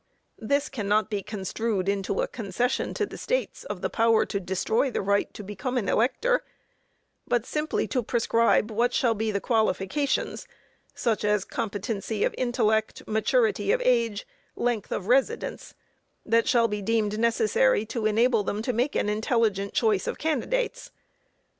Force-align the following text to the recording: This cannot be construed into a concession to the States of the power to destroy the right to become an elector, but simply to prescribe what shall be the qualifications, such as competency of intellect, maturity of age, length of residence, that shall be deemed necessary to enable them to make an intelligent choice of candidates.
This 0.39 0.67
cannot 0.67 1.11
be 1.11 1.21
construed 1.21 1.87
into 1.87 2.23
a 2.23 2.27
concession 2.27 2.95
to 2.95 3.05
the 3.05 3.19
States 3.19 3.65
of 3.65 3.81
the 3.81 3.89
power 3.91 4.25
to 4.25 4.39
destroy 4.39 4.89
the 4.89 5.03
right 5.03 5.31
to 5.35 5.43
become 5.43 5.77
an 5.77 5.87
elector, 5.87 6.43
but 7.27 7.45
simply 7.45 7.87
to 7.89 8.01
prescribe 8.01 8.71
what 8.71 8.95
shall 8.95 9.13
be 9.13 9.29
the 9.29 9.39
qualifications, 9.39 10.47
such 10.95 11.23
as 11.23 11.45
competency 11.45 12.23
of 12.23 12.33
intellect, 12.35 13.03
maturity 13.05 13.71
of 13.71 13.79
age, 13.85 14.25
length 14.55 14.91
of 14.91 15.05
residence, 15.05 15.75
that 16.25 16.47
shall 16.47 16.67
be 16.67 16.81
deemed 16.81 17.19
necessary 17.19 17.85
to 17.85 18.07
enable 18.07 18.43
them 18.43 18.63
to 18.63 18.73
make 18.73 18.95
an 18.95 19.07
intelligent 19.07 19.71
choice 19.71 20.07
of 20.07 20.17
candidates. 20.17 20.89